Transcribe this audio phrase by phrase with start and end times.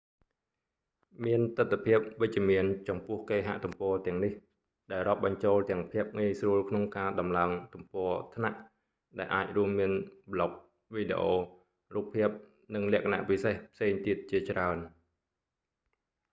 [1.25, 4.33] មានទិដ្ឋភាពវិជ្ជមានចំពោះគេហទំព័រទាំងនេះ
[4.91, 8.57] ដែលរាប់បញ្ចូលទាំងភាពងាយស្រួលក្នុងការតម្កើងទំព័រថ្នាក់
[9.19, 9.91] ដែលអាចរួមមាន
[10.29, 10.51] ប្លុក
[10.95, 11.31] វីដេអូ
[11.95, 12.29] រូបភាព
[12.75, 14.77] នឹងលក្ខណៈពិសេសផ្សេងទៀតជាច្រើន